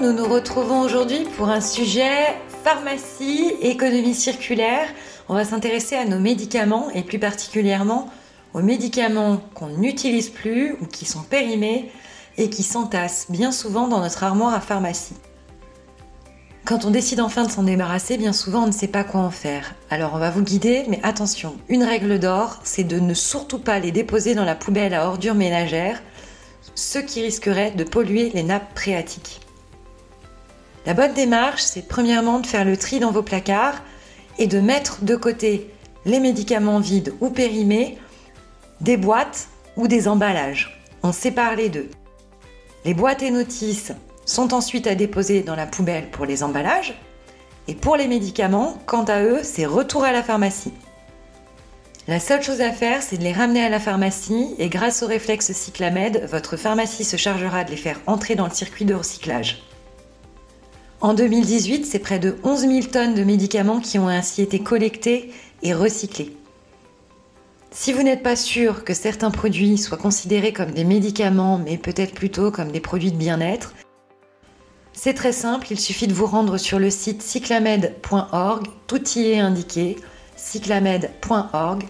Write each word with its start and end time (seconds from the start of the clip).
nous 0.00 0.12
nous 0.14 0.24
retrouvons 0.24 0.80
aujourd'hui 0.80 1.26
pour 1.36 1.50
un 1.50 1.60
sujet 1.60 2.34
pharmacie, 2.64 3.52
économie 3.60 4.14
circulaire. 4.14 4.88
On 5.28 5.34
va 5.34 5.44
s'intéresser 5.44 5.94
à 5.94 6.06
nos 6.06 6.18
médicaments 6.18 6.88
et 6.94 7.02
plus 7.02 7.18
particulièrement 7.18 8.08
aux 8.54 8.62
médicaments 8.62 9.42
qu'on 9.54 9.68
n'utilise 9.68 10.30
plus 10.30 10.72
ou 10.80 10.86
qui 10.86 11.04
sont 11.04 11.22
périmés 11.22 11.92
et 12.38 12.48
qui 12.48 12.62
s'entassent 12.62 13.26
bien 13.28 13.52
souvent 13.52 13.88
dans 13.88 14.00
notre 14.00 14.24
armoire 14.24 14.54
à 14.54 14.60
pharmacie. 14.60 15.16
Quand 16.64 16.86
on 16.86 16.90
décide 16.90 17.20
enfin 17.20 17.44
de 17.44 17.50
s'en 17.50 17.64
débarrasser, 17.64 18.16
bien 18.16 18.32
souvent 18.32 18.64
on 18.64 18.68
ne 18.68 18.72
sait 18.72 18.88
pas 18.88 19.04
quoi 19.04 19.20
en 19.20 19.30
faire. 19.30 19.74
Alors 19.90 20.12
on 20.14 20.18
va 20.18 20.30
vous 20.30 20.42
guider, 20.42 20.84
mais 20.88 21.00
attention, 21.02 21.56
une 21.68 21.84
règle 21.84 22.18
d'or, 22.18 22.58
c'est 22.64 22.84
de 22.84 22.98
ne 23.00 23.12
surtout 23.12 23.58
pas 23.58 23.78
les 23.78 23.92
déposer 23.92 24.34
dans 24.34 24.46
la 24.46 24.54
poubelle 24.54 24.94
à 24.94 25.08
ordures 25.08 25.34
ménagères, 25.34 26.02
ce 26.74 26.98
qui 26.98 27.22
risquerait 27.22 27.72
de 27.72 27.84
polluer 27.84 28.30
les 28.30 28.42
nappes 28.42 28.78
phréatiques. 28.78 29.40
La 30.86 30.94
bonne 30.94 31.12
démarche, 31.12 31.62
c'est 31.62 31.86
premièrement 31.86 32.38
de 32.38 32.46
faire 32.46 32.64
le 32.64 32.76
tri 32.76 33.00
dans 33.00 33.10
vos 33.10 33.22
placards 33.22 33.82
et 34.38 34.46
de 34.46 34.60
mettre 34.60 35.04
de 35.04 35.14
côté 35.14 35.70
les 36.06 36.20
médicaments 36.20 36.80
vides 36.80 37.12
ou 37.20 37.28
périmés, 37.28 37.98
des 38.80 38.96
boîtes 38.96 39.48
ou 39.76 39.88
des 39.88 40.08
emballages. 40.08 40.82
On 41.02 41.12
sépare 41.12 41.56
les 41.56 41.68
deux. 41.68 41.90
Les 42.86 42.94
boîtes 42.94 43.22
et 43.22 43.30
notices 43.30 43.92
sont 44.24 44.54
ensuite 44.54 44.86
à 44.86 44.94
déposer 44.94 45.42
dans 45.42 45.56
la 45.56 45.66
poubelle 45.66 46.10
pour 46.10 46.24
les 46.24 46.42
emballages. 46.42 46.98
Et 47.68 47.74
pour 47.74 47.96
les 47.96 48.08
médicaments, 48.08 48.78
quant 48.86 49.04
à 49.04 49.22
eux, 49.22 49.40
c'est 49.42 49.66
retour 49.66 50.04
à 50.04 50.12
la 50.12 50.22
pharmacie. 50.22 50.72
La 52.08 52.18
seule 52.18 52.42
chose 52.42 52.62
à 52.62 52.72
faire, 52.72 53.02
c'est 53.02 53.18
de 53.18 53.22
les 53.22 53.32
ramener 53.32 53.62
à 53.62 53.68
la 53.68 53.78
pharmacie 53.78 54.54
et 54.58 54.70
grâce 54.70 55.02
au 55.02 55.06
réflexe 55.06 55.52
Cyclamed, 55.52 56.26
votre 56.30 56.56
pharmacie 56.56 57.04
se 57.04 57.16
chargera 57.16 57.64
de 57.64 57.70
les 57.70 57.76
faire 57.76 58.00
entrer 58.06 58.34
dans 58.34 58.46
le 58.46 58.54
circuit 58.54 58.86
de 58.86 58.94
recyclage. 58.94 59.62
En 61.00 61.14
2018, 61.14 61.86
c'est 61.86 61.98
près 61.98 62.18
de 62.18 62.36
11 62.44 62.60
000 62.60 62.80
tonnes 62.92 63.14
de 63.14 63.24
médicaments 63.24 63.80
qui 63.80 63.98
ont 63.98 64.08
ainsi 64.08 64.42
été 64.42 64.58
collectés 64.58 65.32
et 65.62 65.72
recyclés. 65.72 66.36
Si 67.70 67.94
vous 67.94 68.02
n'êtes 68.02 68.22
pas 68.22 68.36
sûr 68.36 68.84
que 68.84 68.92
certains 68.92 69.30
produits 69.30 69.78
soient 69.78 69.96
considérés 69.96 70.52
comme 70.52 70.72
des 70.72 70.84
médicaments, 70.84 71.56
mais 71.56 71.78
peut-être 71.78 72.12
plutôt 72.12 72.50
comme 72.50 72.70
des 72.70 72.80
produits 72.80 73.12
de 73.12 73.16
bien-être, 73.16 73.72
c'est 74.92 75.14
très 75.14 75.32
simple, 75.32 75.68
il 75.70 75.80
suffit 75.80 76.06
de 76.06 76.12
vous 76.12 76.26
rendre 76.26 76.58
sur 76.58 76.78
le 76.78 76.90
site 76.90 77.22
cyclamed.org, 77.22 78.66
tout 78.86 79.08
y 79.16 79.30
est 79.30 79.38
indiqué, 79.38 79.96
cyclamed.org. 80.36 81.84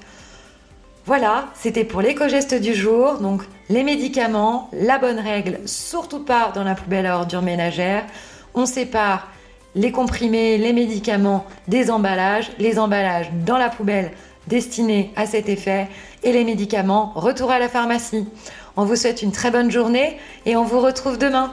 Voilà, 1.06 1.48
c'était 1.54 1.84
pour 1.84 2.02
l'éco-geste 2.02 2.54
du 2.54 2.74
jour, 2.74 3.18
donc 3.18 3.42
les 3.70 3.82
médicaments, 3.82 4.70
la 4.72 4.98
bonne 4.98 5.18
règle, 5.18 5.58
surtout 5.64 6.20
pas 6.20 6.52
dans 6.54 6.62
la 6.62 6.76
poubelle 6.76 7.06
à 7.06 7.16
ordures 7.16 7.42
ménagères. 7.42 8.06
On 8.54 8.66
sépare 8.66 9.28
les 9.74 9.92
comprimés, 9.92 10.58
les 10.58 10.72
médicaments 10.72 11.46
des 11.68 11.90
emballages, 11.90 12.50
les 12.58 12.78
emballages 12.78 13.30
dans 13.46 13.56
la 13.56 13.68
poubelle 13.68 14.10
destinée 14.48 15.12
à 15.16 15.26
cet 15.26 15.48
effet 15.48 15.88
et 16.22 16.32
les 16.32 16.44
médicaments 16.44 17.12
retour 17.14 17.50
à 17.50 17.58
la 17.58 17.68
pharmacie. 17.68 18.26
On 18.76 18.84
vous 18.84 18.96
souhaite 18.96 19.22
une 19.22 19.32
très 19.32 19.50
bonne 19.50 19.70
journée 19.70 20.18
et 20.46 20.56
on 20.56 20.64
vous 20.64 20.80
retrouve 20.80 21.18
demain. 21.18 21.52